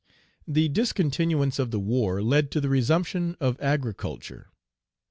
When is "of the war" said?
1.59-2.23